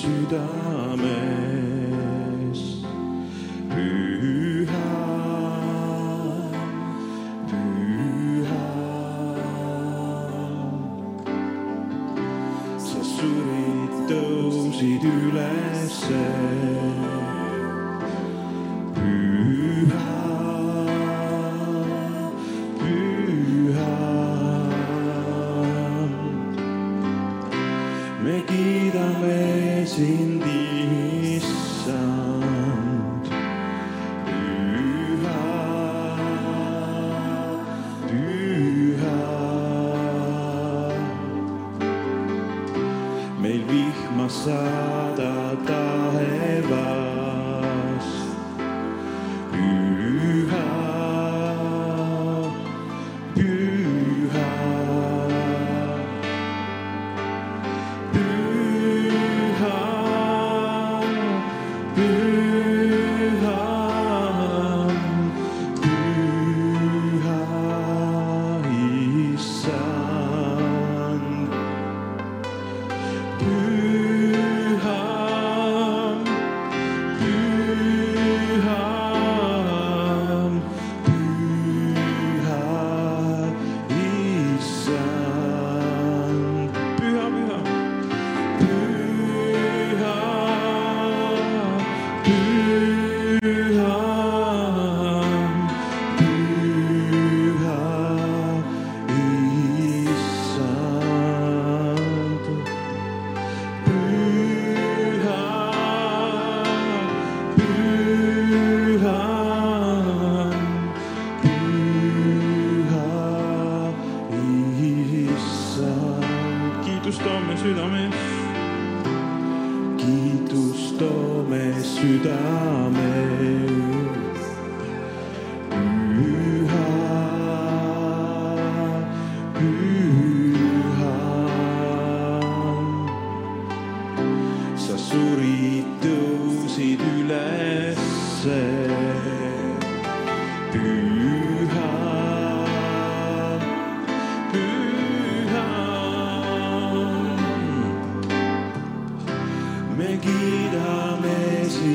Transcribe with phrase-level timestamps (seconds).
[0.00, 1.00] südames
[3.68, 4.92] püha,
[7.50, 8.68] püha.
[12.80, 16.24] sa surid, tõusid ülesse.
[44.30, 45.14] saw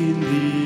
[0.00, 0.59] in the.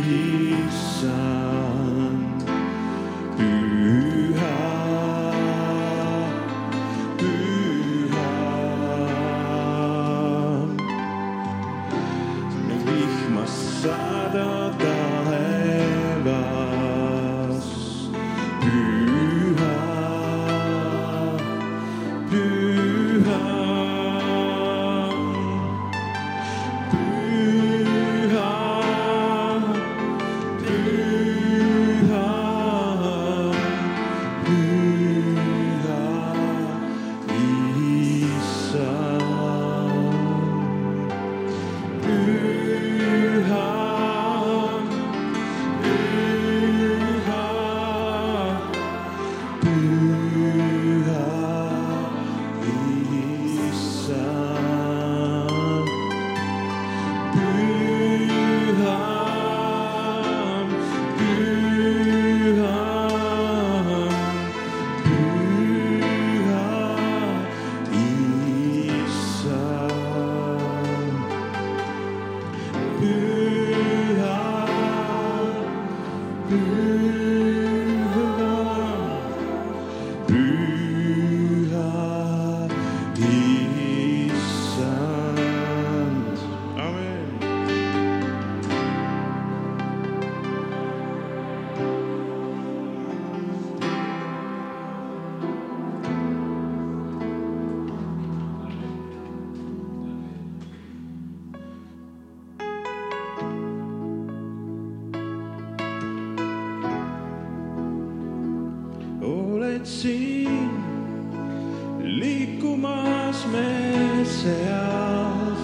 [113.54, 115.58] me seas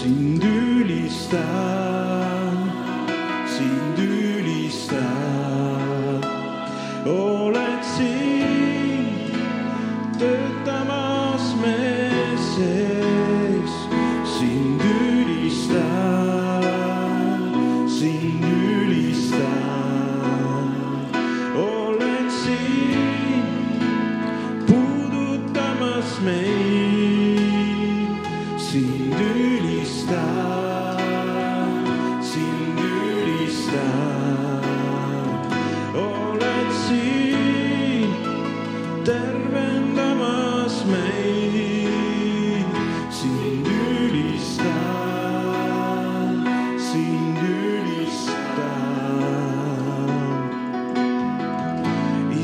[0.00, 2.17] sind ülistan.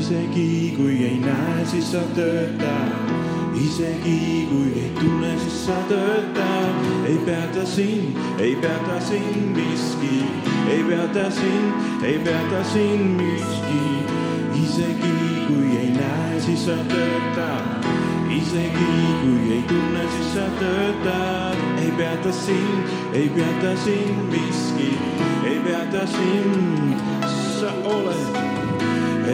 [0.05, 3.24] Isegi kui ei näe, siis sa töötad,
[3.55, 6.75] isegi kui ei tunne, siis sa töötad,
[7.07, 10.23] ei peata sind, ei peata sind miski,
[10.69, 13.83] ei peata sind, ei peata sind miski,
[14.63, 15.15] isegi
[15.47, 17.87] kui ei näe, siis sa töötad,
[18.29, 18.89] isegi
[19.23, 24.91] kui ei tunne, siis sa töötad, ei peata sind, ei peata sind miski,
[25.47, 26.97] ei peata sind,
[27.59, 28.41] sa oled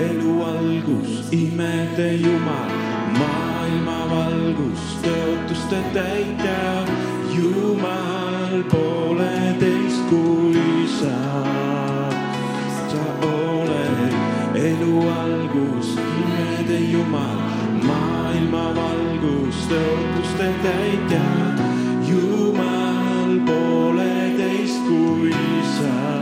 [0.03, 2.77] elu algus, imede jumal,
[3.17, 3.50] maailma
[4.11, 6.85] valgus, tõotuste täitja,
[7.31, 11.15] Jumal pooleteist kui sa.
[12.91, 17.39] sa oled elu algus, imede jumal,
[17.87, 21.23] maailma valgus, tõotuste täitja,
[22.09, 25.31] Jumal pooleteist kui
[25.77, 26.20] sa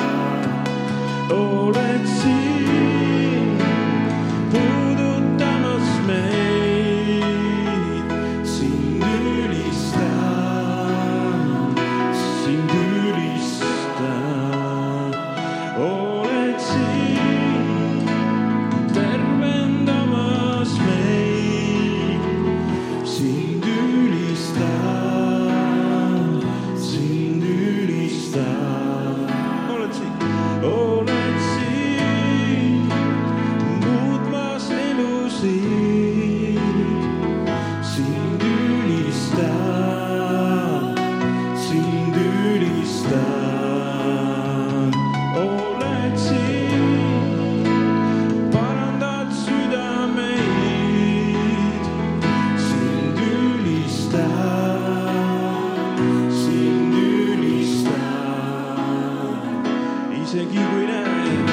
[60.29, 61.47] isegi kui näed,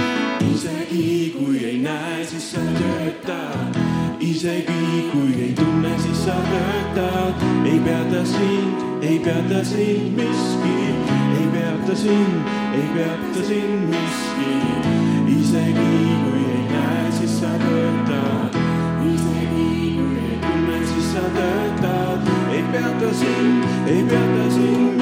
[0.53, 3.79] isegi kui ei näe, siis sa töötad,
[4.21, 10.75] isegi kui ei tunne, siis sa töötad, ei peata sind, ei peata sind miski,
[11.39, 14.53] ei peata sind, ei peata sind miski,
[15.39, 15.95] isegi
[16.27, 18.61] kui ei näe, siis sa töötad,
[19.15, 24.96] isegi kui ei tunne, siis sa töötad, ei peata sind, ei peata sind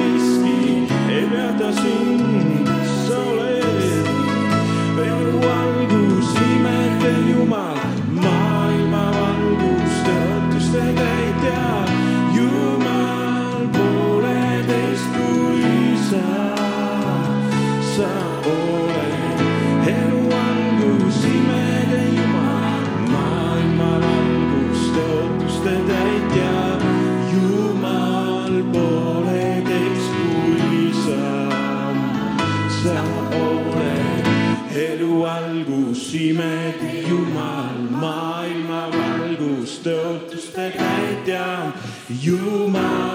[36.29, 41.45] imede Jumal, maailma valgus, tõotuste täitja,
[42.23, 43.14] Jumal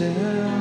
[0.00, 0.59] yourself.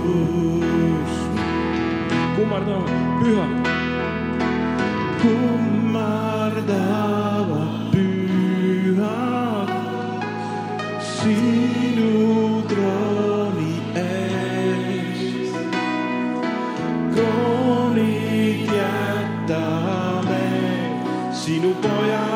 [0.00, 1.12] Jeesus.
[2.36, 2.88] kummardavad,
[3.20, 3.52] pühad.
[5.22, 6.52] kummardavad,
[7.92, 9.70] pühad
[11.12, 12.12] sinu
[12.70, 15.52] trooni ees.
[17.14, 20.44] kroonid jätame
[21.32, 22.29] sinu poja.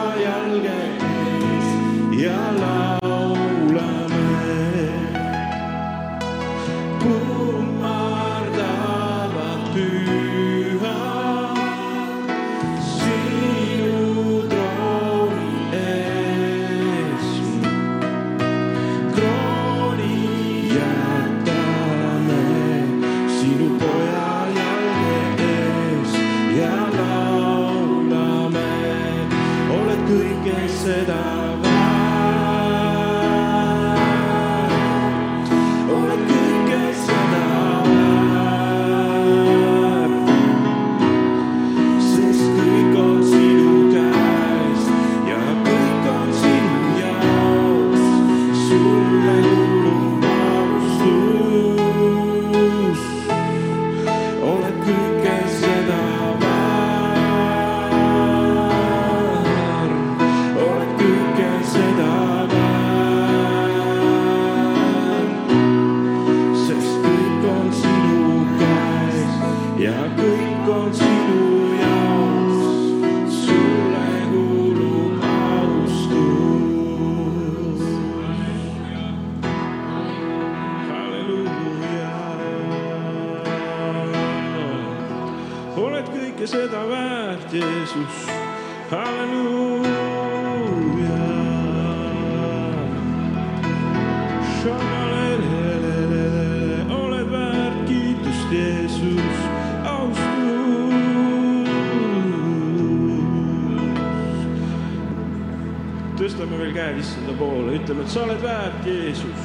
[106.74, 109.44] käed issanda poole, ütleme, et sa oled väärt, Jeesus,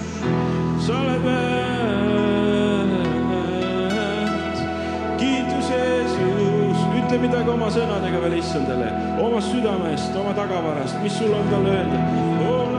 [0.86, 1.77] sa oled väärt.
[5.19, 8.89] kiitus, Jeesus, ütle midagi oma sõnadega veel issandale,
[9.21, 12.78] oma südamest, oma tagavarast, mis sul on talle öelda.